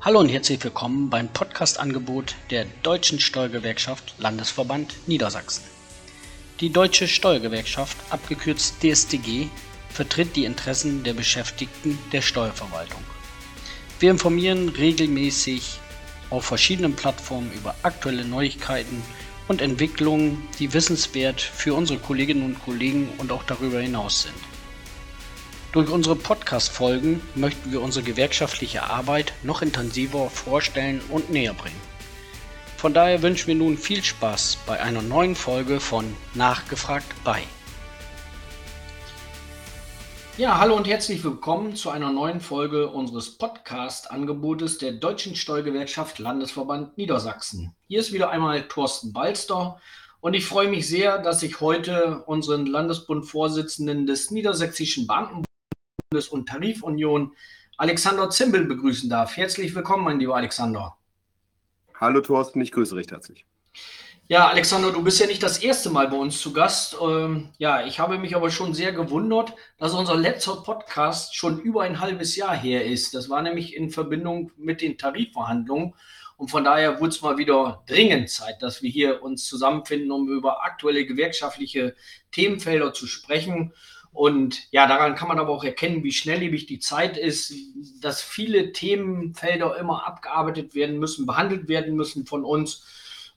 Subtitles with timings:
[0.00, 5.64] Hallo und herzlich willkommen beim Podcast-Angebot der Deutschen Steuergewerkschaft Landesverband Niedersachsen.
[6.60, 9.48] Die Deutsche Steuergewerkschaft, abgekürzt DSTG,
[9.90, 13.02] vertritt die Interessen der Beschäftigten der Steuerverwaltung.
[13.98, 15.80] Wir informieren regelmäßig
[16.30, 19.02] auf verschiedenen Plattformen über aktuelle Neuigkeiten
[19.48, 24.47] und Entwicklungen, die wissenswert für unsere Kolleginnen und Kollegen und auch darüber hinaus sind.
[25.70, 31.80] Durch unsere Podcast-Folgen möchten wir unsere gewerkschaftliche Arbeit noch intensiver vorstellen und näher bringen.
[32.78, 37.42] Von daher wünschen wir nun viel Spaß bei einer neuen Folge von Nachgefragt bei.
[40.38, 46.96] Ja, hallo und herzlich willkommen zu einer neuen Folge unseres Podcast-Angebotes der Deutschen Steuergewerkschaft Landesverband
[46.96, 47.74] Niedersachsen.
[47.88, 49.78] Hier ist wieder einmal Thorsten Balster
[50.20, 55.44] und ich freue mich sehr, dass ich heute unseren Landesbund-Vorsitzenden des Niedersächsischen Beamten
[56.10, 57.32] Bundes- und Tarifunion,
[57.76, 59.36] Alexander Zimbel, begrüßen darf.
[59.36, 60.96] Herzlich willkommen, mein lieber Alexander.
[62.00, 63.44] Hallo Thorsten, ich grüße recht herzlich.
[64.26, 66.96] Ja, Alexander, du bist ja nicht das erste Mal bei uns zu Gast.
[67.02, 71.82] Ähm, ja, ich habe mich aber schon sehr gewundert, dass unser letzter Podcast schon über
[71.82, 73.14] ein halbes Jahr her ist.
[73.14, 75.94] Das war nämlich in Verbindung mit den Tarifverhandlungen.
[76.38, 80.28] Und von daher wurde es mal wieder dringend Zeit, dass wir hier uns zusammenfinden, um
[80.28, 81.96] über aktuelle gewerkschaftliche
[82.30, 83.74] Themenfelder zu sprechen.
[84.12, 87.54] Und ja, daran kann man aber auch erkennen, wie schnelllebig die Zeit ist,
[88.00, 92.84] dass viele Themenfelder immer abgearbeitet werden müssen, behandelt werden müssen von uns.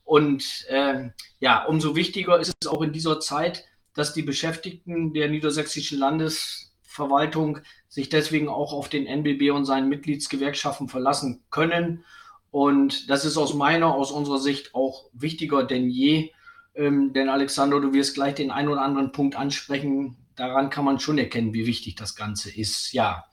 [0.03, 5.29] Und äh, ja, umso wichtiger ist es auch in dieser Zeit, dass die Beschäftigten der
[5.29, 12.05] niedersächsischen Landesverwaltung sich deswegen auch auf den NBB und seinen Mitgliedsgewerkschaften verlassen können.
[12.49, 16.31] Und das ist aus meiner, aus unserer Sicht auch wichtiger denn je.
[16.73, 20.99] Ähm, denn Alexander, du wirst gleich den einen oder anderen Punkt ansprechen, daran kann man
[20.99, 22.93] schon erkennen, wie wichtig das Ganze ist.
[22.93, 23.25] Ja.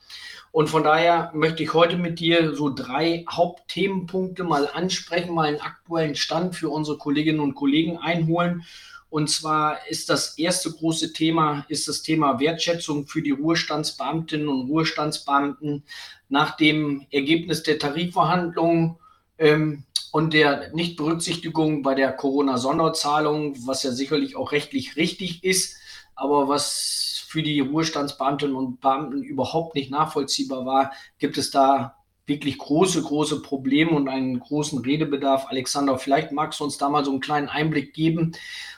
[0.51, 5.61] Und von daher möchte ich heute mit dir so drei Hauptthemenpunkte mal ansprechen, mal einen
[5.61, 8.65] aktuellen Stand für unsere Kolleginnen und Kollegen einholen.
[9.11, 14.69] Und zwar ist das erste große Thema, ist das Thema Wertschätzung für die Ruhestandsbeamtinnen und
[14.69, 15.85] Ruhestandsbeamten
[16.29, 18.97] nach dem Ergebnis der Tarifverhandlungen
[19.39, 25.77] ähm, und der Nichtberücksichtigung bei der Corona-Sonderzahlung, was ja sicherlich auch rechtlich richtig ist
[26.19, 31.95] aber was für die Ruhestandsbeamtinnen und Beamten überhaupt nicht nachvollziehbar war, gibt es da
[32.27, 35.47] wirklich große, große Probleme und einen großen Redebedarf.
[35.49, 38.33] Alexander, vielleicht magst du uns da mal so einen kleinen Einblick geben,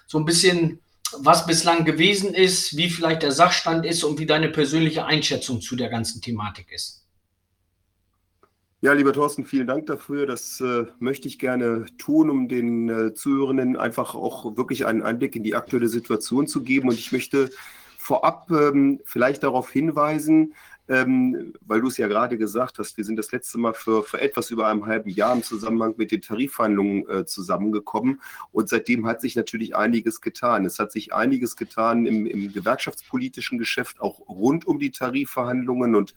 [0.06, 0.81] so ein bisschen,
[1.19, 5.75] was bislang gewesen ist, wie vielleicht der Sachstand ist und wie deine persönliche Einschätzung zu
[5.75, 7.00] der ganzen Thematik ist.
[8.83, 10.25] Ja, lieber Thorsten, vielen Dank dafür.
[10.25, 15.37] Das äh, möchte ich gerne tun, um den äh, Zuhörenden einfach auch wirklich einen Einblick
[15.37, 16.89] in die aktuelle Situation zu geben.
[16.89, 17.51] Und ich möchte
[17.99, 20.55] vorab ähm, vielleicht darauf hinweisen,
[20.89, 24.19] ähm, weil du es ja gerade gesagt hast, wir sind das letzte Mal für, für
[24.19, 28.23] etwas über einem halben Jahr im Zusammenhang mit den Tarifverhandlungen äh, zusammengekommen.
[28.51, 30.65] Und seitdem hat sich natürlich einiges getan.
[30.65, 35.95] Es hat sich einiges getan im, im gewerkschaftspolitischen Geschäft, auch rund um die Tarifverhandlungen.
[35.95, 36.15] Und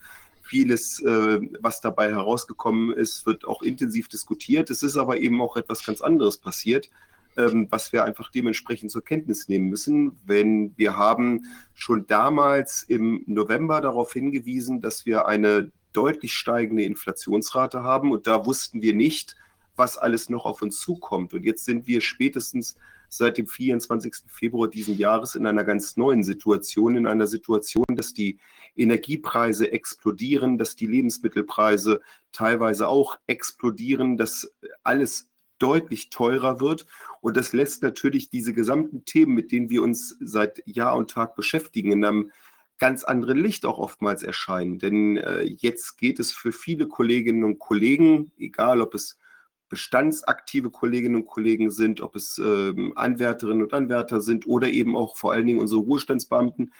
[0.53, 4.69] Vieles, äh, was dabei herausgekommen ist, wird auch intensiv diskutiert.
[4.69, 6.91] Es ist aber eben auch etwas ganz anderes passiert,
[7.37, 10.19] ähm, was wir einfach dementsprechend zur Kenntnis nehmen müssen.
[10.27, 17.81] Wenn wir haben schon damals im November darauf hingewiesen, dass wir eine deutlich steigende Inflationsrate
[17.81, 19.35] haben und da wussten wir nicht,
[19.75, 21.33] was alles noch auf uns zukommt.
[21.33, 22.77] Und jetzt sind wir spätestens
[23.17, 24.13] seit dem 24.
[24.27, 28.39] Februar diesen Jahres in einer ganz neuen Situation, in einer Situation, dass die
[28.75, 34.51] Energiepreise explodieren, dass die Lebensmittelpreise teilweise auch explodieren, dass
[34.83, 35.27] alles
[35.59, 36.85] deutlich teurer wird.
[37.21, 41.35] Und das lässt natürlich diese gesamten Themen, mit denen wir uns seit Jahr und Tag
[41.35, 42.31] beschäftigen, in einem
[42.79, 44.79] ganz anderen Licht auch oftmals erscheinen.
[44.79, 49.17] Denn äh, jetzt geht es für viele Kolleginnen und Kollegen, egal ob es
[49.69, 55.17] bestandsaktive Kolleginnen und Kollegen sind, ob es äh, Anwärterinnen und Anwärter sind oder eben auch
[55.17, 56.73] vor allen Dingen unsere Ruhestandsbeamten,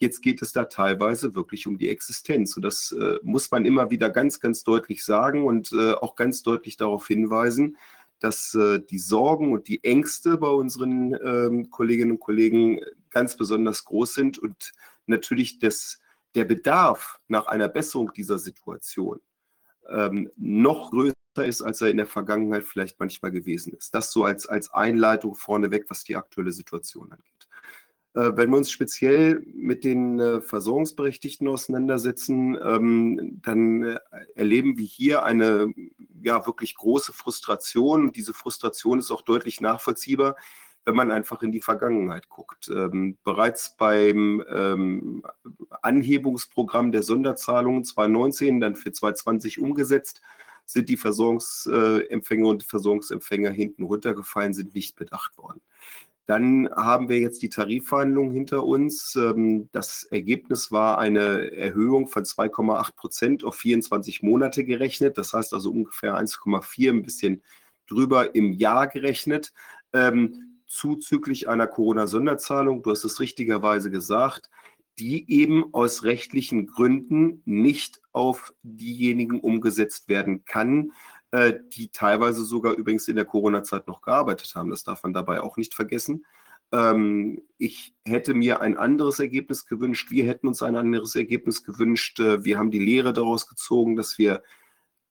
[0.00, 2.56] Jetzt geht es da teilweise wirklich um die Existenz.
[2.56, 6.42] Und das äh, muss man immer wieder ganz, ganz deutlich sagen und äh, auch ganz
[6.42, 7.76] deutlich darauf hinweisen,
[8.20, 12.80] dass äh, die Sorgen und die Ängste bei unseren ähm, Kolleginnen und Kollegen
[13.10, 14.72] ganz besonders groß sind und
[15.06, 15.98] natürlich das,
[16.36, 19.20] der Bedarf nach einer Besserung dieser Situation
[19.90, 21.14] ähm, noch größer
[21.44, 23.94] ist, als er in der Vergangenheit vielleicht manchmal gewesen ist.
[23.94, 27.38] Das so als, als Einleitung vorneweg, was die aktuelle Situation angeht.
[28.14, 33.98] Äh, wenn wir uns speziell mit den äh, Versorgungsberechtigten auseinandersetzen, ähm, dann äh,
[34.34, 35.72] erleben wir hier eine
[36.20, 38.12] ja wirklich große Frustration.
[38.12, 40.36] Diese Frustration ist auch deutlich nachvollziehbar,
[40.88, 42.70] wenn man einfach in die Vergangenheit guckt.
[42.74, 45.22] Ähm, bereits beim ähm,
[45.82, 50.22] Anhebungsprogramm der Sonderzahlungen 2019, dann für 2020 umgesetzt,
[50.64, 55.60] sind die Versorgungsempfänger und Versorgungsempfänger hinten runtergefallen, sind nicht bedacht worden.
[56.24, 59.14] Dann haben wir jetzt die Tarifverhandlungen hinter uns.
[59.14, 65.18] Ähm, das Ergebnis war eine Erhöhung von 2,8 Prozent auf 24 Monate gerechnet.
[65.18, 67.42] Das heißt also ungefähr 1,4, ein bisschen
[67.86, 69.52] drüber im Jahr gerechnet.
[70.68, 74.50] Zuzüglich einer Corona-Sonderzahlung, du hast es richtigerweise gesagt,
[74.98, 80.92] die eben aus rechtlichen Gründen nicht auf diejenigen umgesetzt werden kann,
[81.30, 84.70] äh, die teilweise sogar übrigens in der Corona-Zeit noch gearbeitet haben.
[84.70, 86.24] Das darf man dabei auch nicht vergessen.
[86.72, 90.10] Ähm, ich hätte mir ein anderes Ergebnis gewünscht.
[90.10, 92.20] Wir hätten uns ein anderes Ergebnis gewünscht.
[92.20, 94.42] Äh, wir haben die Lehre daraus gezogen, dass wir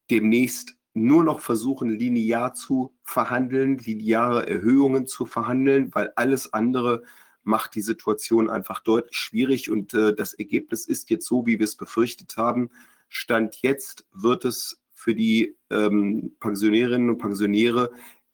[0.09, 7.03] demnächst nur noch versuchen, linear zu verhandeln, lineare Erhöhungen zu verhandeln, weil alles andere
[7.43, 9.71] macht die Situation einfach deutlich schwierig.
[9.71, 12.69] Und äh, das Ergebnis ist jetzt so, wie wir es befürchtet haben.
[13.09, 17.91] Stand jetzt wird es für die ähm, Pensionärinnen und Pensionäre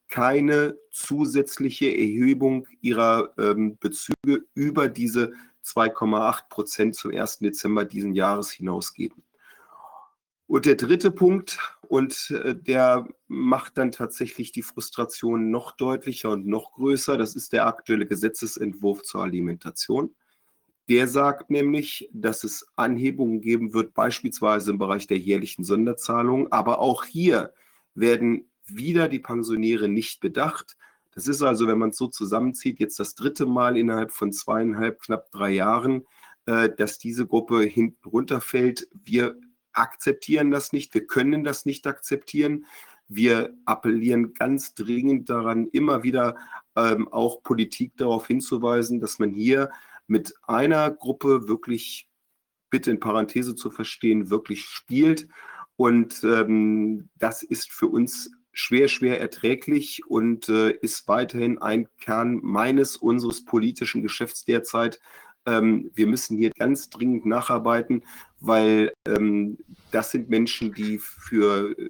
[0.10, 5.33] keine zusätzliche Erhebung ihrer ähm, Bezüge über diese
[5.65, 7.39] 2,8 Prozent zum 1.
[7.39, 9.24] Dezember diesen Jahres hinaus geben.
[10.48, 11.57] Und der dritte Punkt,
[11.88, 17.53] und äh, der macht dann tatsächlich die Frustration noch deutlicher und noch größer, das ist
[17.53, 20.15] der aktuelle Gesetzesentwurf zur Alimentation.
[20.89, 26.51] Der sagt nämlich, dass es Anhebungen geben wird, beispielsweise im Bereich der jährlichen Sonderzahlungen.
[26.51, 27.53] Aber auch hier
[27.95, 30.75] werden wieder die Pensionäre nicht bedacht.
[31.15, 35.01] Das ist also, wenn man es so zusammenzieht, jetzt das dritte Mal innerhalb von zweieinhalb,
[35.01, 36.03] knapp drei Jahren,
[36.47, 38.88] äh, dass diese Gruppe hinten runterfällt.
[38.91, 39.38] Wir
[39.73, 42.65] akzeptieren das nicht, wir können das nicht akzeptieren.
[43.07, 46.35] Wir appellieren ganz dringend daran, immer wieder
[46.75, 49.69] ähm, auch Politik darauf hinzuweisen, dass man hier
[50.07, 52.07] mit einer Gruppe wirklich,
[52.69, 55.27] bitte in Parenthese zu verstehen, wirklich spielt.
[55.75, 62.39] Und ähm, das ist für uns schwer, schwer erträglich und äh, ist weiterhin ein Kern
[62.41, 64.99] meines, unseres politischen Geschäfts derzeit.
[65.45, 68.03] Ähm, wir müssen hier ganz dringend nacharbeiten,
[68.39, 69.57] weil ähm,
[69.91, 71.89] das sind Menschen, die für äh,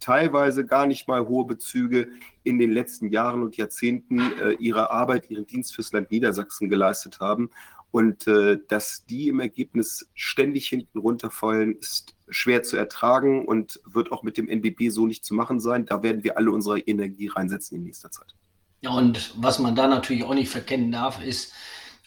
[0.00, 2.08] teilweise gar nicht mal hohe Bezüge
[2.44, 7.20] in den letzten Jahren und Jahrzehnten äh, ihre Arbeit, ihren Dienst fürs Land Niedersachsen geleistet
[7.20, 7.50] haben.
[7.92, 14.10] Und äh, dass die im Ergebnis ständig hinten runterfallen, ist schwer zu ertragen und wird
[14.12, 15.84] auch mit dem NBB so nicht zu machen sein.
[15.84, 18.34] Da werden wir alle unsere Energie reinsetzen in nächster Zeit.
[18.80, 21.52] Ja, und was man da natürlich auch nicht verkennen darf, ist,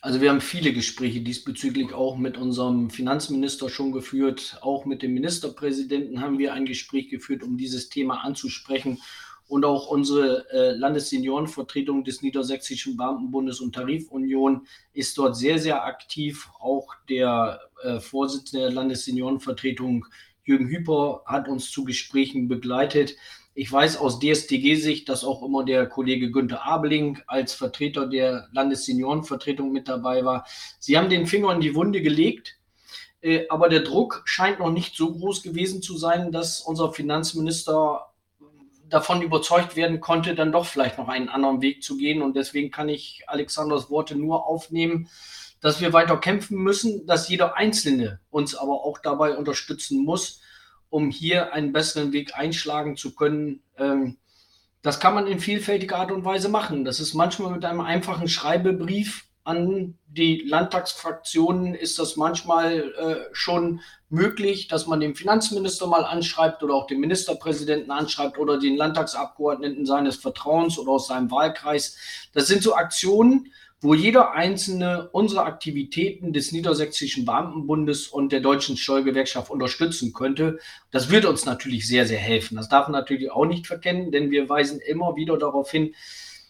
[0.06, 4.56] also wir haben viele Gespräche diesbezüglich auch mit unserem Finanzminister schon geführt.
[4.60, 9.00] Auch mit dem Ministerpräsidenten haben wir ein Gespräch geführt, um dieses Thema anzusprechen.
[9.48, 16.50] Und auch unsere äh, Landesseniorenvertretung des Niedersächsischen Beamtenbundes und Tarifunion ist dort sehr, sehr aktiv.
[16.60, 20.06] Auch der äh, Vorsitzende der Landesseniorenvertretung
[20.44, 23.16] Jürgen Hüper hat uns zu Gesprächen begleitet.
[23.58, 29.72] Ich weiß aus DSTG-Sicht, dass auch immer der Kollege Günther Abeling als Vertreter der Landesseniorenvertretung
[29.72, 30.44] mit dabei war.
[30.78, 32.58] Sie haben den Finger in die Wunde gelegt,
[33.22, 38.12] äh, aber der Druck scheint noch nicht so groß gewesen zu sein, dass unser Finanzminister
[38.90, 42.20] davon überzeugt werden konnte, dann doch vielleicht noch einen anderen Weg zu gehen.
[42.20, 45.08] Und deswegen kann ich Alexanders Worte nur aufnehmen,
[45.62, 50.42] dass wir weiter kämpfen müssen, dass jeder Einzelne uns aber auch dabei unterstützen muss,
[50.90, 53.60] um hier einen besseren Weg einschlagen zu können.
[53.78, 54.16] Ähm,
[54.82, 56.84] das kann man in vielfältiger Art und Weise machen.
[56.84, 63.80] Das ist manchmal mit einem einfachen Schreibebrief an die Landtagsfraktionen ist das manchmal äh, schon
[64.08, 69.86] möglich, dass man den Finanzminister mal anschreibt oder auch den Ministerpräsidenten anschreibt oder den Landtagsabgeordneten
[69.86, 71.96] seines Vertrauens oder aus seinem Wahlkreis.
[72.32, 78.76] Das sind so Aktionen, wo jeder einzelne unsere Aktivitäten des Niedersächsischen Beamtenbundes und der Deutschen
[78.76, 80.58] Steuergewerkschaft unterstützen könnte.
[80.90, 82.56] Das wird uns natürlich sehr, sehr helfen.
[82.56, 85.94] Das darf man natürlich auch nicht verkennen, denn wir weisen immer wieder darauf hin,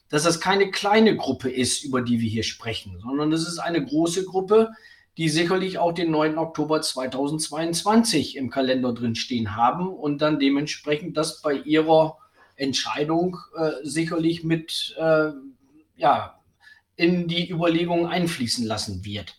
[0.09, 3.85] dass das keine kleine Gruppe ist, über die wir hier sprechen, sondern es ist eine
[3.85, 4.71] große Gruppe,
[5.17, 6.39] die sicherlich auch den 9.
[6.39, 12.19] Oktober 2022 im Kalender drin stehen haben und dann dementsprechend das bei ihrer
[12.55, 15.31] Entscheidung äh, sicherlich mit äh,
[15.97, 16.36] ja,
[16.97, 19.37] in die Überlegungen einfließen lassen wird.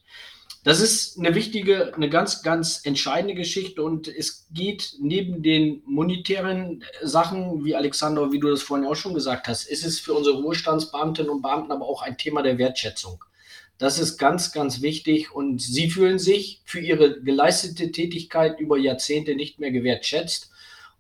[0.64, 6.84] Das ist eine wichtige, eine ganz, ganz entscheidende Geschichte und es geht neben den monetären
[7.02, 10.42] Sachen, wie Alexander, wie du das vorhin auch schon gesagt hast, ist es für unsere
[10.42, 13.24] Ruhestandsbeamtinnen und Beamten aber auch ein Thema der Wertschätzung.
[13.78, 19.36] Das ist ganz, ganz wichtig und sie fühlen sich für ihre geleistete Tätigkeit über Jahrzehnte
[19.36, 20.50] nicht mehr gewertschätzt.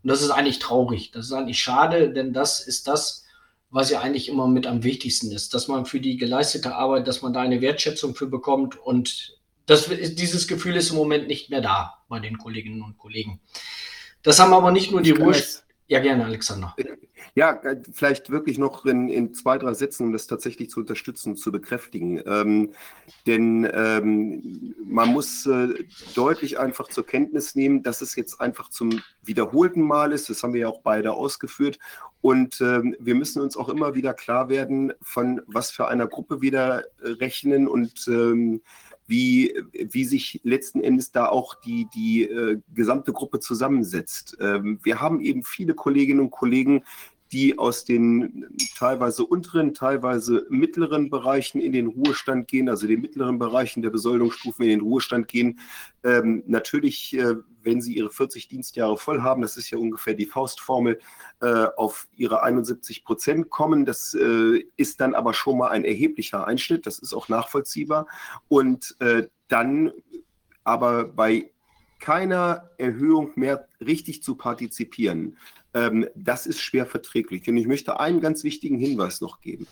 [0.03, 1.11] Und das ist eigentlich traurig.
[1.11, 3.25] Das ist eigentlich schade, denn das ist das,
[3.69, 7.21] was ja eigentlich immer mit am wichtigsten ist, dass man für die geleistete Arbeit, dass
[7.21, 11.61] man da eine Wertschätzung für bekommt und das, dieses Gefühl ist im Moment nicht mehr
[11.61, 13.41] da bei den Kolleginnen und Kollegen.
[14.23, 15.35] Das haben aber nicht nur die Ruhe.
[15.89, 16.75] Ja, gerne, Alexander.
[17.33, 21.37] Ja, äh, vielleicht wirklich noch in, in, zwei, drei Sätzen, um das tatsächlich zu unterstützen,
[21.37, 22.21] zu bekräftigen.
[22.25, 22.73] Ähm,
[23.25, 25.69] denn ähm, man muss äh,
[26.13, 30.29] deutlich einfach zur Kenntnis nehmen, dass es jetzt einfach zum wiederholten Mal ist.
[30.29, 31.79] Das haben wir ja auch beide ausgeführt.
[32.19, 36.41] Und ähm, wir müssen uns auch immer wieder klar werden, von was für einer Gruppe
[36.41, 38.61] wir da rechnen und ähm,
[39.07, 44.37] wie, wie sich letzten Endes da auch die, die äh, gesamte Gruppe zusammensetzt.
[44.39, 46.83] Ähm, wir haben eben viele Kolleginnen und Kollegen,
[47.31, 53.39] die aus den teilweise unteren, teilweise mittleren Bereichen in den Ruhestand gehen, also den mittleren
[53.39, 55.59] Bereichen der Besoldungsstufen in den Ruhestand gehen.
[56.03, 60.25] Ähm, natürlich, äh, wenn sie ihre 40 Dienstjahre voll haben, das ist ja ungefähr die
[60.25, 60.99] Faustformel,
[61.41, 63.85] äh, auf ihre 71 Prozent kommen.
[63.85, 68.07] Das äh, ist dann aber schon mal ein erheblicher Einschnitt, das ist auch nachvollziehbar.
[68.47, 69.91] Und äh, dann
[70.63, 71.51] aber bei
[71.99, 75.37] keiner Erhöhung mehr richtig zu partizipieren,
[75.73, 77.47] ähm, das ist schwer verträglich.
[77.47, 79.67] Und ich möchte einen ganz wichtigen Hinweis noch geben,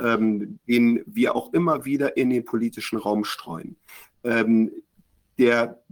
[0.00, 3.76] ähm, den wir auch immer wieder in den politischen Raum streuen.
[4.22, 4.70] Ähm,
[5.38, 5.82] der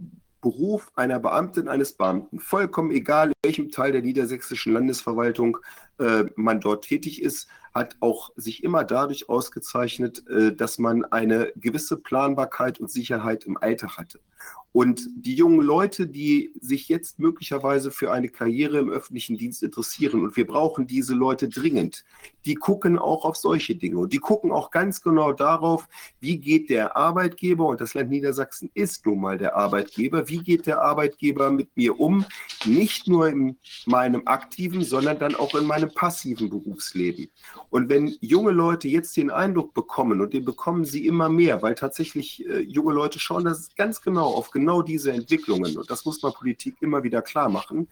[0.41, 5.57] Beruf einer Beamtin, eines Beamten, vollkommen egal, in welchem Teil der niedersächsischen Landesverwaltung
[5.99, 11.51] äh, man dort tätig ist, hat auch sich immer dadurch ausgezeichnet, äh, dass man eine
[11.55, 14.19] gewisse Planbarkeit und Sicherheit im Alltag hatte.
[14.73, 20.23] Und die jungen Leute, die sich jetzt möglicherweise für eine Karriere im öffentlichen Dienst interessieren,
[20.23, 22.03] und wir brauchen diese Leute dringend,
[22.45, 23.99] die gucken auch auf solche Dinge.
[23.99, 25.87] Und die gucken auch ganz genau darauf,
[26.21, 30.65] wie geht der Arbeitgeber, und das Land Niedersachsen ist nun mal der Arbeitgeber, wie geht
[30.65, 32.25] der Arbeitgeber mit mir um,
[32.65, 37.29] nicht nur in meinem aktiven, sondern dann auch in meinem passiven Berufsleben.
[37.69, 41.75] Und wenn junge Leute jetzt den Eindruck bekommen, und den bekommen sie immer mehr, weil
[41.75, 46.21] tatsächlich äh, junge Leute schauen das ganz genau auf genau diese Entwicklungen, und das muss
[46.21, 47.87] man Politik immer wieder klar machen,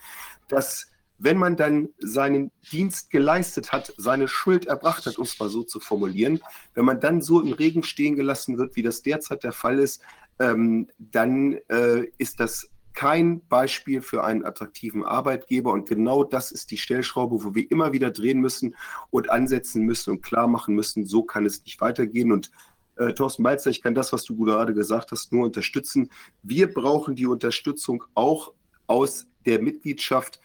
[0.48, 0.88] dass
[1.24, 5.62] wenn man dann seinen Dienst geleistet hat, seine Schuld erbracht hat, um es mal so
[5.62, 6.42] zu formulieren,
[6.74, 10.02] wenn man dann so im Regen stehen gelassen wird, wie das derzeit der Fall ist,
[10.40, 15.72] ähm, dann äh, ist das kein Beispiel für einen attraktiven Arbeitgeber.
[15.72, 18.76] Und genau das ist die Stellschraube, wo wir immer wieder drehen müssen
[19.10, 22.32] und ansetzen müssen und klar machen müssen, so kann es nicht weitergehen.
[22.32, 22.52] Und
[22.98, 26.10] äh, Thorsten Balzer, ich kann das, was du gerade gesagt hast, nur unterstützen.
[26.44, 28.54] Wir brauchen die Unterstützung auch
[28.88, 30.40] aus der Mitgliedschaft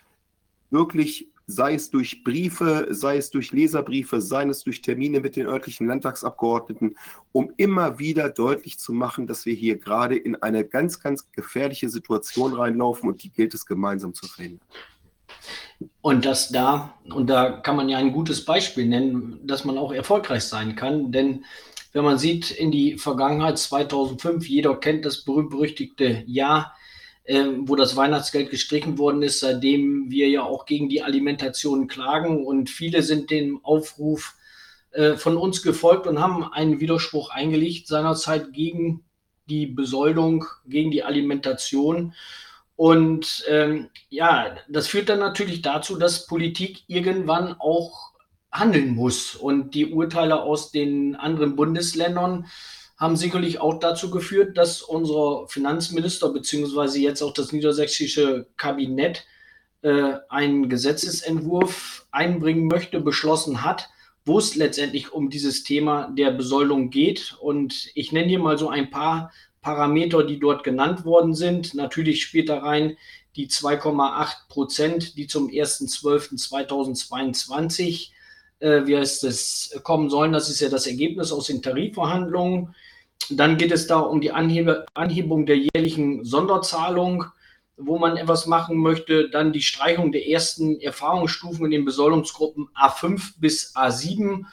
[0.71, 5.47] wirklich sei es durch Briefe, sei es durch Leserbriefe, sei es durch Termine mit den
[5.47, 6.97] örtlichen Landtagsabgeordneten,
[7.33, 11.89] um immer wieder deutlich zu machen, dass wir hier gerade in eine ganz, ganz gefährliche
[11.89, 14.67] Situation reinlaufen und die gilt es gemeinsam zu verhindern.
[16.01, 19.93] Und dass da, und da kann man ja ein gutes Beispiel nennen, dass man auch
[19.93, 21.45] erfolgreich sein kann, denn
[21.93, 26.75] wenn man sieht in die Vergangenheit 2005, jeder kennt das berühmt-berüchtigte Jahr,
[27.27, 32.47] ähm, wo das Weihnachtsgeld gestrichen worden ist, seitdem wir ja auch gegen die Alimentation klagen.
[32.47, 34.35] Und viele sind dem Aufruf
[34.93, 39.05] äh, von uns gefolgt und haben einen Widerspruch eingelegt seinerzeit gegen
[39.47, 42.15] die Besoldung, gegen die Alimentation.
[42.77, 48.13] Und ähm, ja, das führt dann natürlich dazu, dass Politik irgendwann auch
[48.53, 49.35] handeln muss.
[49.35, 52.47] Und die Urteile aus den anderen Bundesländern
[52.97, 59.27] haben sicherlich auch dazu geführt, dass unser Finanzminister beziehungsweise jetzt auch das niedersächsische Kabinett
[59.83, 63.89] äh, einen Gesetzesentwurf einbringen möchte, beschlossen hat,
[64.25, 67.37] wo es letztendlich um dieses Thema der Besoldung geht.
[67.41, 71.75] Und ich nenne hier mal so ein paar Parameter, die dort genannt worden sind.
[71.75, 72.97] Natürlich spielt da rein
[73.37, 78.13] die 2,8 Prozent, die zum 1.12.2022
[78.61, 80.33] äh, wie heißt es, kommen sollen.
[80.33, 82.75] Das ist ja das Ergebnis aus den Tarifverhandlungen.
[83.31, 87.25] Dann geht es da um die Anhebe, Anhebung der jährlichen Sonderzahlung,
[87.77, 89.29] wo man etwas machen möchte.
[89.31, 94.45] Dann die Streichung der ersten Erfahrungsstufen in den Besoldungsgruppen A5 bis A7.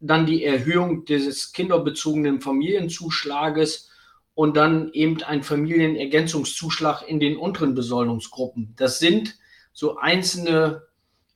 [0.00, 3.90] Dann die Erhöhung des kinderbezogenen Familienzuschlages
[4.34, 8.74] und dann eben ein Familienergänzungszuschlag in den unteren Besoldungsgruppen.
[8.76, 9.36] Das sind
[9.72, 10.82] so einzelne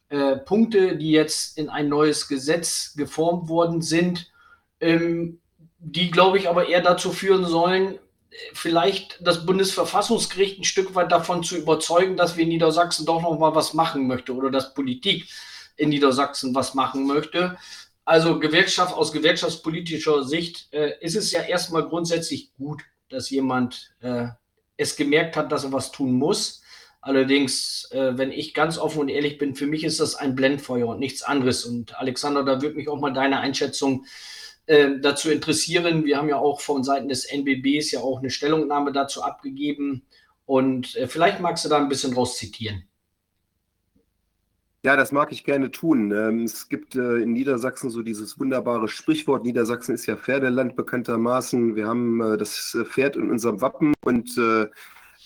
[0.09, 4.31] äh, Punkte, die jetzt in ein neues Gesetz geformt worden sind.
[4.81, 5.41] Ähm,
[5.79, 7.99] die, glaube ich, aber eher dazu führen sollen,
[8.53, 13.39] vielleicht das Bundesverfassungsgericht ein Stück weit davon zu überzeugen, dass wir in Niedersachsen doch noch
[13.39, 15.29] mal was machen möchte oder dass Politik
[15.77, 17.57] in Niedersachsen was machen möchte.
[18.05, 24.27] Also Gewerkschaft aus gewerkschaftspolitischer Sicht äh, ist es ja erstmal grundsätzlich gut, dass jemand äh,
[24.77, 26.63] es gemerkt hat, dass er was tun muss.
[27.05, 30.89] Allerdings, äh, wenn ich ganz offen und ehrlich bin, für mich ist das ein Blendfeuer
[30.89, 31.67] und nichts anderes.
[31.67, 34.07] Und Alexander, da würde mich auch mal deine Einschätzung
[34.65, 36.07] äh, dazu interessieren.
[36.07, 40.07] Wir haben ja auch von Seiten des NBBs ja auch eine Stellungnahme dazu abgegeben.
[40.47, 42.85] Und äh, vielleicht magst du da ein bisschen raus zitieren.
[44.83, 46.11] Ja, das mag ich gerne tun.
[46.11, 49.45] Ähm, es gibt äh, in Niedersachsen so dieses wunderbare Sprichwort.
[49.45, 51.77] Niedersachsen ist ja Pferdeland bekanntermaßen.
[51.77, 54.39] Wir haben äh, das äh, Pferd in unserem Wappen und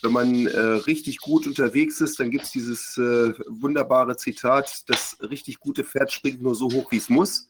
[0.03, 5.85] wenn man richtig gut unterwegs ist, dann gibt es dieses wunderbare Zitat, das richtig gute
[5.85, 7.49] Pferd springt nur so hoch, wie es muss.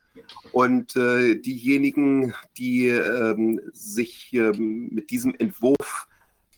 [0.52, 6.08] Und diejenigen, die ähm, sich ähm, mit diesem Entwurf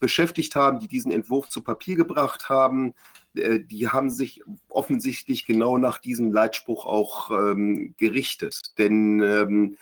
[0.00, 2.94] beschäftigt haben, die diesen Entwurf zu Papier gebracht haben,
[3.34, 8.58] äh, die haben sich offensichtlich genau nach diesem Leitspruch auch ähm, gerichtet.
[8.78, 9.76] Denn ähm,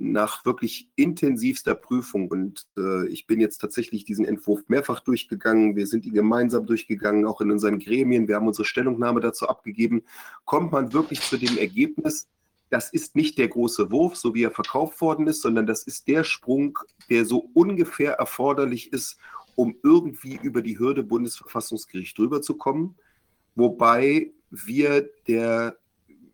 [0.00, 5.86] nach wirklich intensivster Prüfung, und äh, ich bin jetzt tatsächlich diesen Entwurf mehrfach durchgegangen, wir
[5.86, 10.02] sind ihn gemeinsam durchgegangen, auch in unseren Gremien, wir haben unsere Stellungnahme dazu abgegeben,
[10.46, 12.28] kommt man wirklich zu dem Ergebnis,
[12.70, 16.08] das ist nicht der große Wurf, so wie er verkauft worden ist, sondern das ist
[16.08, 16.78] der Sprung,
[17.10, 19.18] der so ungefähr erforderlich ist,
[19.54, 22.94] um irgendwie über die Hürde Bundesverfassungsgericht rüberzukommen,
[23.54, 25.76] wobei wir der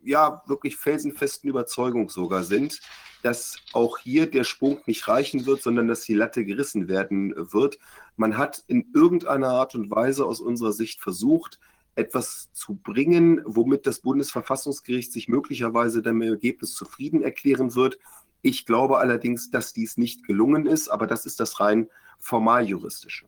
[0.04, 2.80] ja wirklich felsenfesten Überzeugung sogar sind,
[3.26, 7.80] dass auch hier der Sprung nicht reichen wird, sondern dass die Latte gerissen werden wird.
[8.14, 11.58] Man hat in irgendeiner Art und Weise aus unserer Sicht versucht,
[11.96, 17.98] etwas zu bringen, womit das Bundesverfassungsgericht sich möglicherweise im Ergebnis zufrieden erklären wird.
[18.42, 21.88] Ich glaube allerdings, dass dies nicht gelungen ist, aber das ist das rein
[22.20, 23.26] formaljuristische.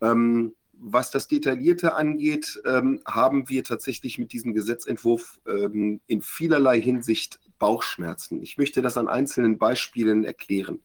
[0.00, 6.80] Ähm, was das Detaillierte angeht, ähm, haben wir tatsächlich mit diesem Gesetzentwurf ähm, in vielerlei
[6.80, 8.42] Hinsicht Bauchschmerzen.
[8.42, 10.80] Ich möchte das an einzelnen Beispielen erklären.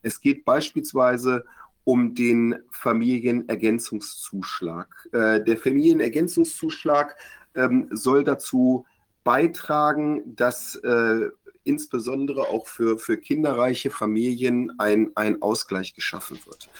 [0.00, 1.44] Es geht beispielsweise
[1.84, 4.88] um den Familienergänzungszuschlag.
[5.12, 7.18] Äh, der Familienergänzungszuschlag
[7.54, 8.86] ähm, soll dazu
[9.24, 11.28] beitragen, dass äh,
[11.64, 16.70] insbesondere auch für, für kinderreiche Familien ein, ein Ausgleich geschaffen wird.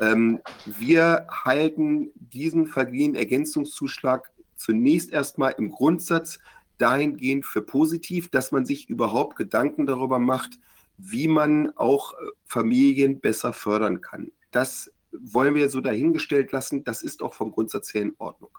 [0.00, 6.38] Ähm, wir halten diesen Familienergänzungszuschlag zunächst erstmal im Grundsatz
[6.80, 10.58] dahingehend für positiv, dass man sich überhaupt Gedanken darüber macht,
[10.98, 14.30] wie man auch äh, Familien besser fördern kann.
[14.50, 16.84] Das wollen wir so dahingestellt lassen.
[16.84, 18.50] Das ist auch vom Grundsatz her in Ordnung.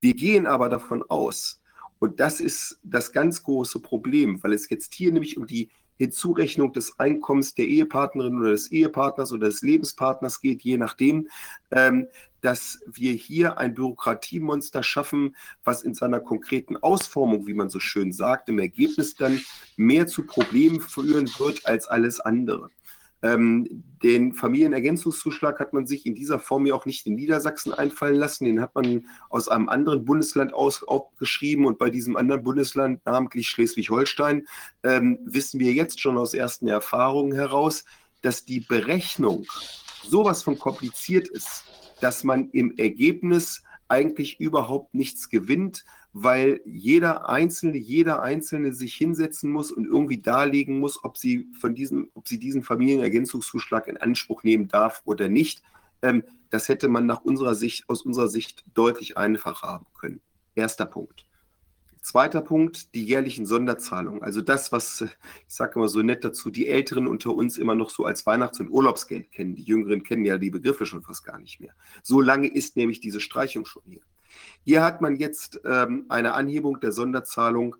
[0.00, 1.60] Wir gehen aber davon aus,
[1.98, 6.72] und das ist das ganz große Problem, weil es jetzt hier nämlich um die Hinzurechnung
[6.74, 11.28] des Einkommens der Ehepartnerin oder des Ehepartners oder des Lebenspartners geht, je nachdem,
[11.70, 12.06] ähm,
[12.46, 18.12] dass wir hier ein Bürokratiemonster schaffen, was in seiner konkreten Ausformung, wie man so schön
[18.12, 19.42] sagt, im Ergebnis dann
[19.76, 22.70] mehr zu Problemen führen wird als alles andere.
[23.20, 28.14] Ähm, den Familienergänzungszuschlag hat man sich in dieser Form ja auch nicht in Niedersachsen einfallen
[28.14, 28.44] lassen.
[28.44, 33.48] Den hat man aus einem anderen Bundesland aus aufgeschrieben und bei diesem anderen Bundesland, namentlich
[33.48, 34.46] Schleswig-Holstein,
[34.84, 37.84] ähm, wissen wir jetzt schon aus ersten Erfahrungen heraus,
[38.22, 39.46] dass die Berechnung
[40.04, 41.64] sowas von kompliziert ist,
[42.00, 49.50] dass man im Ergebnis eigentlich überhaupt nichts gewinnt, weil jeder Einzelne, jeder Einzelne sich hinsetzen
[49.50, 54.42] muss und irgendwie darlegen muss, ob sie von diesem, ob sie diesen Familienergänzungszuschlag in Anspruch
[54.42, 55.62] nehmen darf oder nicht.
[56.00, 60.20] Ähm, das hätte man nach unserer Sicht, aus unserer Sicht deutlich einfacher haben können.
[60.54, 61.26] Erster Punkt.
[62.06, 64.22] Zweiter Punkt, die jährlichen Sonderzahlungen.
[64.22, 65.10] Also das, was, ich
[65.48, 68.70] sage immer so nett dazu, die Älteren unter uns immer noch so als Weihnachts- und
[68.70, 69.56] Urlaubsgeld kennen.
[69.56, 71.74] Die Jüngeren kennen ja die Begriffe schon fast gar nicht mehr.
[72.04, 74.02] So lange ist nämlich diese Streichung schon hier.
[74.62, 77.74] Hier hat man jetzt ähm, eine Anhebung der Sonderzahlung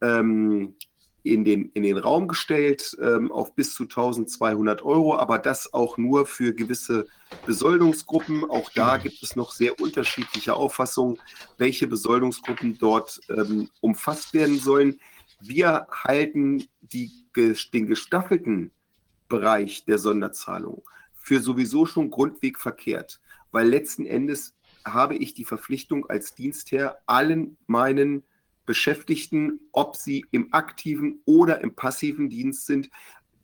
[0.00, 0.76] ähm,
[1.22, 5.96] in, den, in den Raum gestellt ähm, auf bis zu 1200 Euro, aber das auch
[5.96, 7.06] nur für gewisse
[7.46, 8.48] Besoldungsgruppen.
[8.48, 11.18] Auch da gibt es noch sehr unterschiedliche Auffassungen,
[11.58, 14.98] welche Besoldungsgruppen dort ähm, umfasst werden sollen.
[15.40, 18.72] Wir halten die, den gestaffelten
[19.28, 20.82] Bereich der Sonderzahlung
[21.14, 23.20] für sowieso schon grundweg verkehrt,
[23.52, 24.54] weil letzten Endes
[24.84, 28.24] habe ich die Verpflichtung als Dienstherr allen meinen
[28.66, 32.90] Beschäftigten, ob sie im aktiven oder im passiven Dienst sind,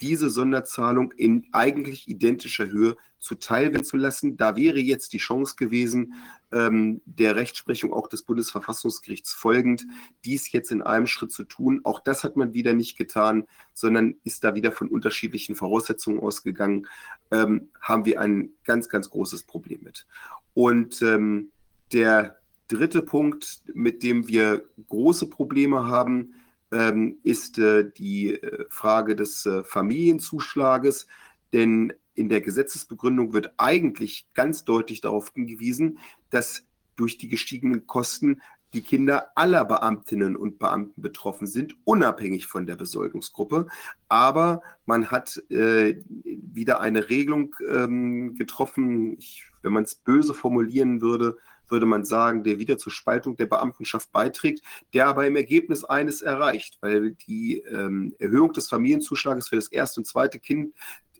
[0.00, 4.36] diese Sonderzahlung in eigentlich identischer Höhe zuteilwerden zu lassen.
[4.36, 6.14] Da wäre jetzt die Chance gewesen,
[6.52, 9.86] ähm, der Rechtsprechung auch des Bundesverfassungsgerichts folgend,
[10.24, 11.80] dies jetzt in einem Schritt zu tun.
[11.84, 16.86] Auch das hat man wieder nicht getan, sondern ist da wieder von unterschiedlichen Voraussetzungen ausgegangen.
[17.30, 20.06] Ähm, haben wir ein ganz, ganz großes Problem mit.
[20.54, 21.50] Und ähm,
[21.92, 26.34] der dritte Punkt, mit dem wir große Probleme haben,
[26.70, 31.06] ähm, ist äh, die äh, Frage des äh, Familienzuschlages.
[31.52, 35.98] Denn in der Gesetzesbegründung wird eigentlich ganz deutlich darauf hingewiesen,
[36.30, 36.64] dass
[36.96, 38.42] durch die gestiegenen Kosten
[38.74, 43.66] die Kinder aller Beamtinnen und Beamten betroffen sind, unabhängig von der Besoldungsgruppe.
[44.08, 51.00] Aber man hat äh, wieder eine Regelung ähm, getroffen, ich, wenn man es böse formulieren
[51.00, 51.38] würde,
[51.70, 56.22] würde man sagen, der wieder zur Spaltung der Beamtenschaft beiträgt, der aber im Ergebnis eines
[56.22, 60.74] erreicht, weil die ähm, Erhöhung des Familienzuschlages für das erste und zweite Kind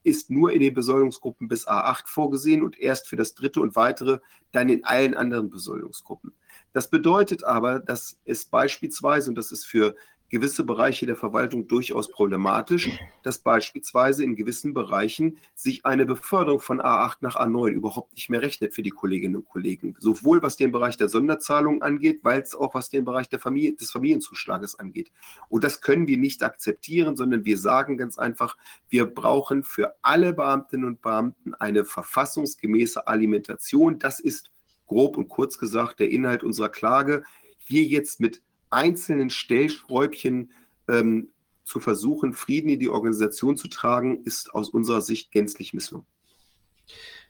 [0.05, 4.21] ist nur in den Besoldungsgruppen bis A8 vorgesehen und erst für das dritte und weitere
[4.53, 6.33] dann in allen anderen Besoldungsgruppen.
[6.73, 9.95] Das bedeutet aber, dass es beispielsweise, und das ist für
[10.31, 12.91] gewisse Bereiche der Verwaltung durchaus problematisch,
[13.23, 18.43] dass beispielsweise in gewissen Bereichen sich eine Beförderung von A8 nach A9 überhaupt nicht mehr
[18.43, 19.97] rechnet für die Kolleginnen und Kollegen.
[19.99, 24.79] Sowohl was den Bereich der Sonderzahlungen angeht, als auch was den Bereich Familie, des Familienzuschlages
[24.79, 25.11] angeht.
[25.49, 28.57] Und das können wir nicht akzeptieren, sondern wir sagen ganz einfach,
[28.89, 33.99] wir brauchen für alle Beamtinnen und Beamten eine verfassungsgemäße Alimentation.
[33.99, 34.51] Das ist
[34.87, 37.25] grob und kurz gesagt der Inhalt unserer Klage.
[37.59, 40.53] Hier jetzt mit einzelnen Stellschräubchen
[40.89, 41.29] ähm,
[41.65, 46.07] zu versuchen, Frieden in die Organisation zu tragen, ist aus unserer Sicht gänzlich misslungen.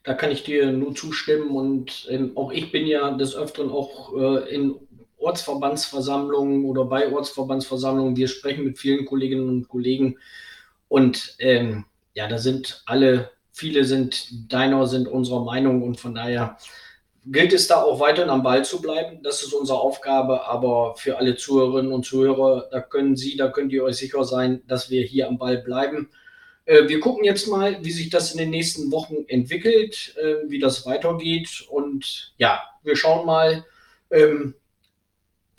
[0.04, 4.14] Da kann ich dir nur zustimmen und ähm, auch ich bin ja des Öfteren auch
[4.16, 4.76] äh, in
[5.18, 8.16] Ortsverbandsversammlungen oder bei Ortsverbandsversammlungen.
[8.16, 10.16] Wir sprechen mit vielen Kolleginnen und Kollegen
[10.86, 16.56] und ähm, ja, da sind alle, viele sind deiner, sind unserer Meinung und von daher
[17.30, 19.22] gilt es da auch weiterhin am Ball zu bleiben.
[19.22, 20.46] Das ist unsere Aufgabe.
[20.46, 24.62] Aber für alle Zuhörerinnen und Zuhörer, da können Sie, da könnt ihr euch sicher sein,
[24.66, 26.10] dass wir hier am Ball bleiben.
[26.64, 30.58] Äh, wir gucken jetzt mal, wie sich das in den nächsten Wochen entwickelt, äh, wie
[30.58, 31.66] das weitergeht.
[31.70, 33.64] Und ja, wir schauen mal
[34.10, 34.54] ähm,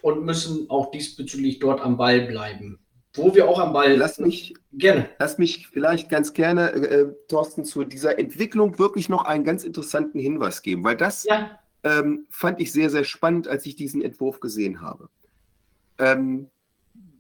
[0.02, 2.80] und müssen auch diesbezüglich dort am Ball bleiben
[3.14, 3.96] wo wir auch am Ball.
[3.96, 5.10] Lass mich gerne.
[5.20, 10.20] Lass mich vielleicht ganz gerne, äh, Thorsten, zu dieser Entwicklung wirklich noch einen ganz interessanten
[10.20, 11.60] Hinweis geben, weil das ja.
[11.84, 15.10] ähm, fand ich sehr, sehr spannend, als ich diesen Entwurf gesehen habe.
[15.98, 16.50] Ähm,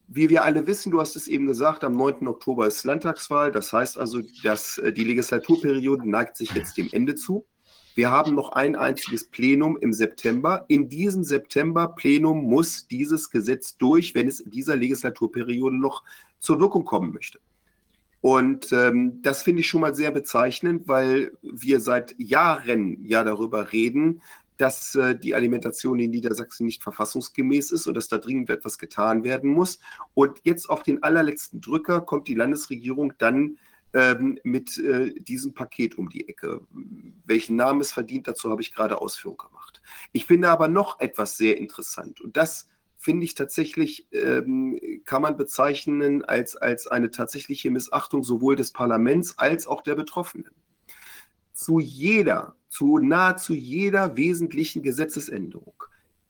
[0.08, 2.28] wie wir alle wissen, du hast es eben gesagt, am 9.
[2.28, 3.52] Oktober ist Landtagswahl.
[3.52, 7.46] Das heißt also, dass äh, die Legislaturperiode neigt sich jetzt dem Ende zu.
[7.96, 10.66] Wir haben noch ein einziges Plenum im September.
[10.68, 16.04] In diesem September-Plenum muss dieses Gesetz durch, wenn es in dieser Legislaturperiode noch
[16.40, 17.40] zur Wirkung kommen möchte.
[18.22, 23.72] Und ähm, das finde ich schon mal sehr bezeichnend, weil wir seit Jahren ja darüber
[23.72, 24.22] reden,
[24.58, 29.24] dass äh, die Alimentation in Niedersachsen nicht verfassungsgemäß ist und dass da dringend etwas getan
[29.24, 29.80] werden muss.
[30.14, 33.58] Und jetzt auf den allerletzten Drücker kommt die Landesregierung dann
[33.94, 36.62] ähm, mit äh, diesem Paket um die Ecke.
[37.26, 39.82] Welchen Namen es verdient, dazu habe ich gerade Ausführung gemacht.
[40.12, 45.38] Ich finde aber noch etwas sehr interessant und das finde ich tatsächlich, ähm, kann man
[45.38, 50.52] bezeichnen als, als eine tatsächliche Missachtung sowohl des Parlaments als auch der Betroffenen.
[51.54, 55.74] Zu jeder, zu nahezu jeder wesentlichen Gesetzesänderung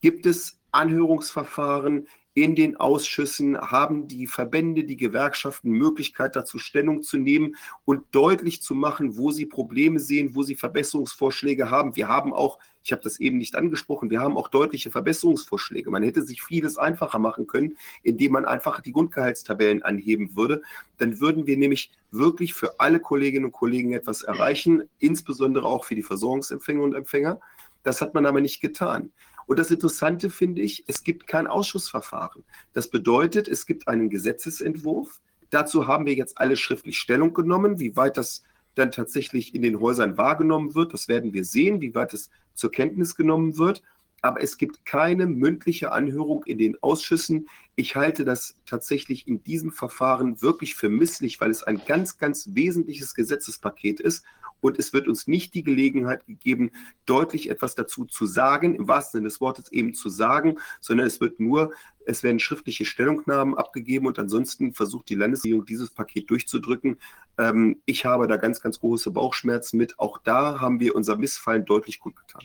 [0.00, 7.18] gibt es Anhörungsverfahren, in den Ausschüssen haben die Verbände, die Gewerkschaften Möglichkeit dazu Stellung zu
[7.18, 11.96] nehmen und deutlich zu machen, wo sie Probleme sehen, wo sie Verbesserungsvorschläge haben.
[11.96, 15.90] Wir haben auch, ich habe das eben nicht angesprochen, wir haben auch deutliche Verbesserungsvorschläge.
[15.90, 20.62] Man hätte sich vieles einfacher machen können, indem man einfach die Grundgehaltstabellen anheben würde.
[20.98, 25.96] Dann würden wir nämlich wirklich für alle Kolleginnen und Kollegen etwas erreichen, insbesondere auch für
[25.96, 27.40] die Versorgungsempfänger und Empfänger.
[27.82, 29.10] Das hat man aber nicht getan.
[29.50, 32.44] Und das Interessante finde ich, es gibt kein Ausschussverfahren.
[32.72, 35.20] Das bedeutet, es gibt einen Gesetzesentwurf.
[35.50, 37.80] Dazu haben wir jetzt alle schriftlich Stellung genommen.
[37.80, 38.44] Wie weit das
[38.76, 42.70] dann tatsächlich in den Häusern wahrgenommen wird, das werden wir sehen, wie weit es zur
[42.70, 43.82] Kenntnis genommen wird.
[44.22, 47.48] Aber es gibt keine mündliche Anhörung in den Ausschüssen.
[47.74, 52.50] Ich halte das tatsächlich in diesem Verfahren wirklich für misslich, weil es ein ganz, ganz
[52.52, 54.24] wesentliches Gesetzespaket ist
[54.60, 56.70] und es wird uns nicht die Gelegenheit gegeben,
[57.06, 61.20] deutlich etwas dazu zu sagen, im wahrsten Sinne des Wortes eben zu sagen, sondern es
[61.20, 61.72] wird nur,
[62.06, 66.98] es werden schriftliche Stellungnahmen abgegeben und ansonsten versucht die Landesregierung dieses Paket durchzudrücken.
[67.38, 69.98] Ähm, ich habe da ganz, ganz große Bauchschmerzen mit.
[69.98, 72.42] Auch da haben wir unser Missfallen deutlich kundgetan.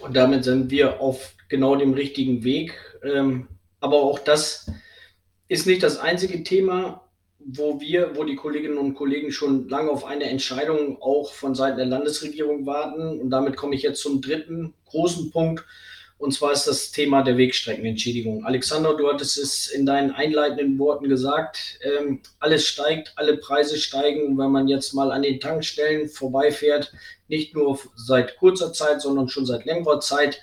[0.00, 2.74] Und damit sind wir auf genau dem richtigen Weg.
[3.02, 3.48] Ähm,
[3.80, 4.70] aber auch das
[5.48, 7.04] ist nicht das einzige Thema,
[7.44, 11.78] wo wir, wo die Kolleginnen und Kollegen schon lange auf eine Entscheidung auch von Seiten
[11.78, 13.20] der Landesregierung warten.
[13.20, 15.64] Und damit komme ich jetzt zum dritten großen Punkt.
[16.18, 18.44] Und zwar ist das Thema der Wegstreckenentschädigung.
[18.44, 21.78] Alexander, du hattest es in deinen einleitenden Worten gesagt.
[21.82, 24.26] Ähm, alles steigt, alle Preise steigen.
[24.26, 26.92] Und wenn man jetzt mal an den Tankstellen vorbeifährt,
[27.28, 30.42] nicht nur seit kurzer Zeit, sondern schon seit längerer Zeit,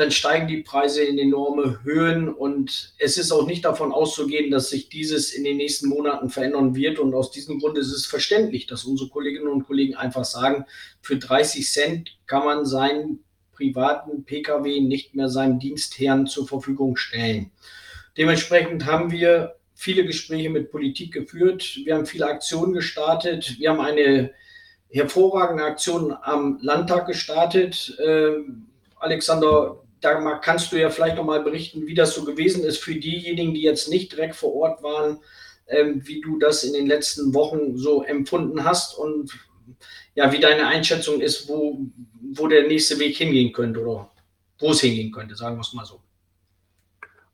[0.00, 4.70] dann steigen die Preise in enorme Höhen und es ist auch nicht davon auszugehen, dass
[4.70, 6.98] sich dieses in den nächsten Monaten verändern wird.
[6.98, 10.64] Und aus diesem Grund ist es verständlich, dass unsere Kolleginnen und Kollegen einfach sagen,
[11.02, 17.50] für 30 Cent kann man seinen privaten Pkw nicht mehr seinem Dienstherrn zur Verfügung stellen.
[18.16, 21.78] Dementsprechend haben wir viele Gespräche mit Politik geführt.
[21.84, 23.56] Wir haben viele Aktionen gestartet.
[23.58, 24.32] Wir haben eine
[24.88, 27.96] hervorragende Aktion am Landtag gestartet.
[27.98, 28.32] Äh,
[28.96, 32.94] Alexander, da kannst du ja vielleicht noch mal berichten, wie das so gewesen ist für
[32.94, 35.18] diejenigen, die jetzt nicht direkt vor Ort waren,
[35.66, 39.32] ähm, wie du das in den letzten Wochen so empfunden hast und
[40.14, 41.86] ja, wie deine Einschätzung ist, wo,
[42.32, 44.10] wo der nächste Weg hingehen könnte oder
[44.58, 46.00] wo es hingehen könnte, sagen wir es mal so.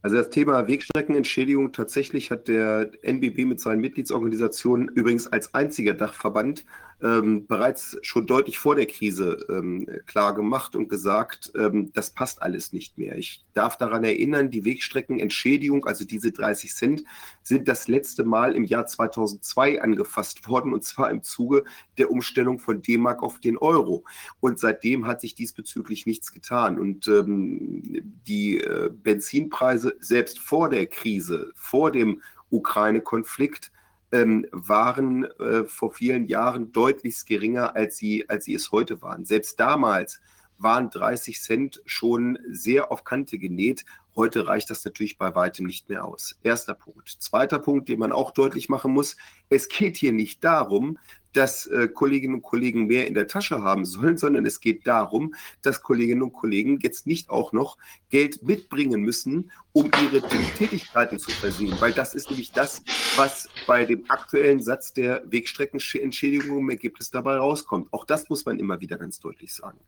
[0.03, 6.65] Also das Thema Wegstreckenentschädigung, tatsächlich hat der NBB mit seinen Mitgliedsorganisationen übrigens als einziger Dachverband
[7.03, 12.41] ähm, bereits schon deutlich vor der Krise ähm, klar gemacht und gesagt, ähm, das passt
[12.41, 13.19] alles nicht mehr.
[13.19, 17.05] Ich darf daran erinnern, die Wegstreckenentschädigung, also diese 30 Cent,
[17.43, 21.65] sind das letzte Mal im Jahr 2002 angefasst worden und zwar im Zuge
[21.99, 24.05] der Umstellung von D-Mark auf den Euro.
[24.41, 26.79] Und seitdem hat sich diesbezüglich nichts getan.
[26.79, 33.73] Und ähm, die äh, Benzinpreise selbst vor der Krise, vor dem Ukraine-Konflikt,
[34.13, 39.25] ähm, waren äh, vor vielen Jahren deutlich geringer, als sie, als sie es heute waren.
[39.25, 40.21] Selbst damals
[40.59, 43.85] waren 30 Cent schon sehr auf Kante genäht.
[44.15, 46.39] Heute reicht das natürlich bei weitem nicht mehr aus.
[46.43, 47.09] Erster Punkt.
[47.19, 49.17] Zweiter Punkt, den man auch deutlich machen muss.
[49.51, 50.99] Es geht hier nicht darum,
[51.37, 55.35] dass äh, Kolleginnen und Kollegen mehr in der Tasche haben sollen, sondern es geht darum,
[55.63, 57.77] dass Kolleginnen und Kollegen jetzt nicht auch noch
[58.09, 61.75] Geld mitbringen müssen, um ihre Tätigkeiten zu versehen.
[61.79, 62.83] Weil das ist nämlich das,
[63.17, 67.93] was bei dem aktuellen Satz der Wegstreckenentschädigung im Ergebnis dabei rauskommt.
[67.93, 69.79] Auch das muss man immer wieder ganz deutlich sagen.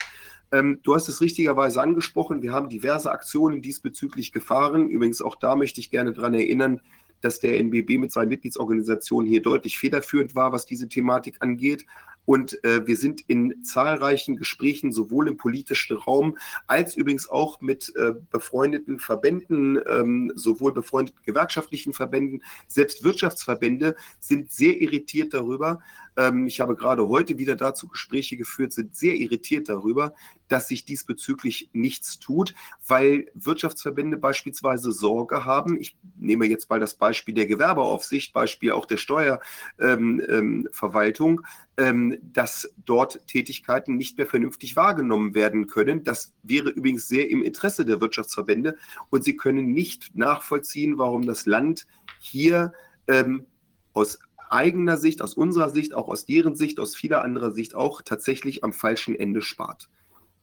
[0.52, 2.42] Ähm, du hast es richtigerweise angesprochen.
[2.42, 4.88] Wir haben diverse Aktionen diesbezüglich gefahren.
[4.90, 6.80] Übrigens auch da möchte ich gerne daran erinnern,
[7.20, 11.86] dass der NBB mit seinen Mitgliedsorganisationen hier deutlich federführend war, was diese Thematik angeht.
[12.28, 17.90] Und äh, wir sind in zahlreichen Gesprächen sowohl im politischen Raum als übrigens auch mit
[17.96, 25.80] äh, befreundeten Verbänden, ähm, sowohl befreundeten gewerkschaftlichen Verbänden, selbst Wirtschaftsverbände sind sehr irritiert darüber.
[26.18, 30.12] Ähm, ich habe gerade heute wieder dazu Gespräche geführt, sind sehr irritiert darüber,
[30.48, 32.54] dass sich diesbezüglich nichts tut,
[32.86, 35.80] weil Wirtschaftsverbände beispielsweise Sorge haben.
[35.80, 41.40] Ich nehme jetzt mal das Beispiel der Gewerbeaufsicht, Beispiel auch der Steuerverwaltung.
[41.40, 41.46] Ähm,
[41.78, 46.02] ähm, dass dort Tätigkeiten nicht mehr vernünftig wahrgenommen werden können.
[46.02, 48.76] Das wäre übrigens sehr im Interesse der Wirtschaftsverbände
[49.10, 51.86] und sie können nicht nachvollziehen, warum das Land
[52.18, 52.72] hier
[53.06, 53.46] ähm,
[53.92, 54.18] aus
[54.52, 58.64] eigener Sicht, aus unserer Sicht, auch aus deren Sicht, aus vieler anderer Sicht auch tatsächlich
[58.64, 59.88] am falschen Ende spart.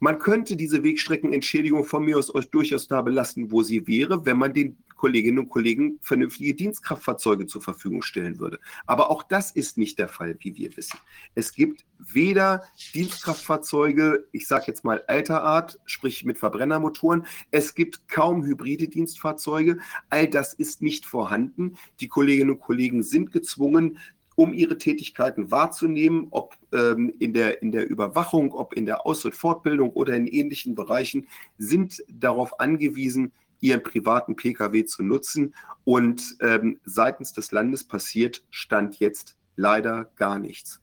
[0.06, 4.54] Man könnte diese Wegstreckenentschädigung von mir aus durchaus da belassen, wo sie wäre, wenn man
[4.54, 8.60] den Kolleginnen und Kollegen vernünftige Dienstkraftfahrzeuge zur Verfügung stellen würde.
[8.86, 11.00] Aber auch das ist nicht der Fall, wie wir wissen.
[11.34, 12.62] Es gibt weder
[12.94, 19.80] Dienstkraftfahrzeuge, ich sage jetzt mal alter Art, sprich mit Verbrennermotoren, es gibt kaum hybride Dienstfahrzeuge.
[20.12, 21.78] All das ist nicht vorhanden.
[22.00, 23.98] Die Kolleginnen und Kollegen sind gezwungen,
[24.36, 29.26] um ihre Tätigkeiten wahrzunehmen, ob ähm, in, der, in der Überwachung, ob in der Aus-
[29.26, 35.56] und Fortbildung oder in ähnlichen Bereichen, sind darauf angewiesen, ihren privaten Pkw zu nutzen.
[35.86, 40.82] Und ähm, seitens des Landes passiert Stand jetzt leider gar nichts.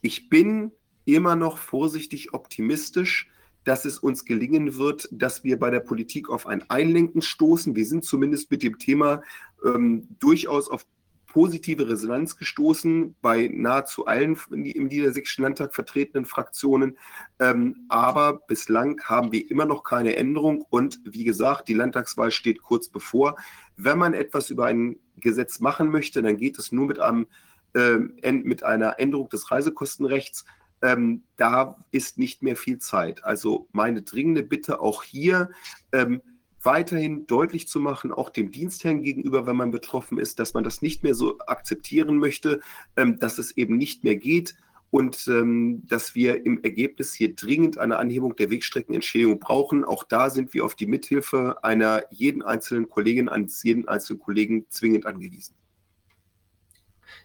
[0.00, 0.70] Ich bin
[1.04, 3.28] immer noch vorsichtig optimistisch,
[3.64, 7.74] dass es uns gelingen wird, dass wir bei der Politik auf ein Einlenken stoßen.
[7.74, 9.22] Wir sind zumindest mit dem Thema
[9.64, 10.86] ähm, durchaus auf
[11.34, 16.96] positive Resonanz gestoßen bei nahezu allen im Niedersächsischen Landtag vertretenen Fraktionen.
[17.40, 20.64] Ähm, aber bislang haben wir immer noch keine Änderung.
[20.70, 23.34] Und wie gesagt, die Landtagswahl steht kurz bevor.
[23.76, 27.26] Wenn man etwas über ein Gesetz machen möchte, dann geht es nur mit, einem,
[27.74, 27.98] äh,
[28.30, 30.44] mit einer Änderung des Reisekostenrechts.
[30.82, 33.24] Ähm, da ist nicht mehr viel Zeit.
[33.24, 35.50] Also meine dringende Bitte auch hier,
[35.90, 36.22] ähm,
[36.64, 40.82] weiterhin deutlich zu machen, auch dem Dienstherrn gegenüber, wenn man betroffen ist, dass man das
[40.82, 42.60] nicht mehr so akzeptieren möchte,
[42.96, 44.54] ähm, dass es eben nicht mehr geht
[44.90, 49.84] und ähm, dass wir im Ergebnis hier dringend eine Anhebung der Wegstreckenentschädigung brauchen.
[49.84, 54.66] Auch da sind wir auf die Mithilfe einer jeden einzelnen Kollegin, eines jeden einzelnen Kollegen
[54.68, 55.56] zwingend angewiesen.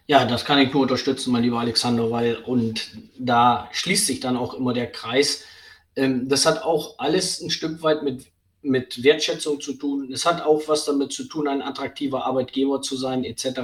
[0.08, 4.36] Ja, das kann ich nur unterstützen, mein lieber Alexander, weil und da schließt sich dann
[4.36, 5.44] auch immer der Kreis.
[5.94, 10.12] Ähm, das hat auch alles ein Stück weit mit mit Wertschätzung zu tun.
[10.12, 13.60] Es hat auch was damit zu tun, ein attraktiver Arbeitgeber zu sein, etc.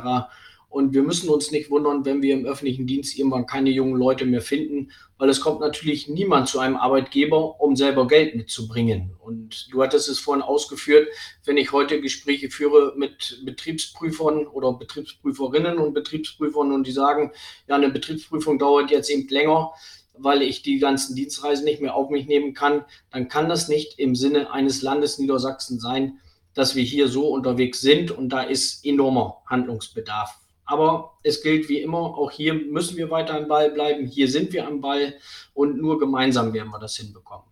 [0.68, 4.26] Und wir müssen uns nicht wundern, wenn wir im öffentlichen Dienst irgendwann keine jungen Leute
[4.26, 9.12] mehr finden, weil es kommt natürlich niemand zu einem Arbeitgeber, um selber Geld mitzubringen.
[9.20, 11.08] Und du hattest es vorhin ausgeführt,
[11.44, 17.32] wenn ich heute Gespräche führe mit Betriebsprüfern oder Betriebsprüferinnen und Betriebsprüfern und die sagen,
[17.68, 19.72] ja, eine Betriebsprüfung dauert jetzt eben länger,
[20.18, 23.98] weil ich die ganzen Dienstreisen nicht mehr auf mich nehmen kann, dann kann das nicht
[23.98, 26.18] im Sinne eines Landes Niedersachsen sein,
[26.54, 30.38] dass wir hier so unterwegs sind und da ist enormer Handlungsbedarf.
[30.64, 34.06] Aber es gilt wie immer, auch hier müssen wir weiter am Ball bleiben.
[34.06, 35.14] Hier sind wir am Ball
[35.54, 37.46] und nur gemeinsam werden wir das hinbekommen.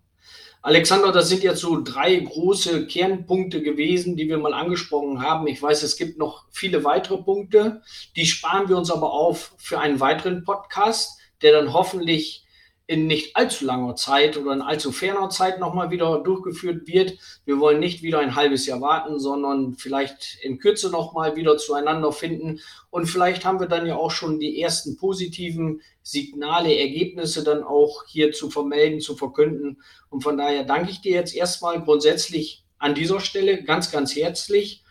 [0.65, 5.45] Alexander, das sind jetzt so drei große Kernpunkte gewesen, die wir mal angesprochen haben.
[5.45, 7.83] Ich weiß, es gibt noch viele weitere Punkte.
[8.15, 12.44] Die sparen wir uns aber auf für einen weiteren Podcast, der dann hoffentlich
[12.87, 17.17] in nicht allzu langer Zeit oder in allzu ferner Zeit nochmal wieder durchgeführt wird.
[17.43, 22.11] Wir wollen nicht wieder ein halbes Jahr warten, sondern vielleicht in Kürze nochmal wieder zueinander
[22.11, 22.59] finden.
[22.91, 28.05] Und vielleicht haben wir dann ja auch schon die ersten positiven Signale, Ergebnisse dann auch
[28.07, 29.81] hier zu vermelden, zu verkünden.
[30.09, 34.83] Und von daher danke ich dir jetzt erstmal grundsätzlich an dieser Stelle ganz, ganz herzlich.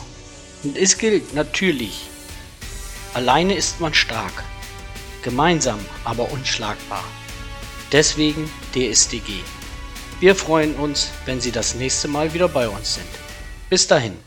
[0.67, 2.09] Und es gilt natürlich,
[3.13, 4.43] alleine ist man stark,
[5.23, 7.05] gemeinsam aber unschlagbar.
[7.93, 9.31] Deswegen DSDG.
[10.19, 13.07] Wir freuen uns, wenn Sie das nächste Mal wieder bei uns sind.
[13.69, 14.26] Bis dahin.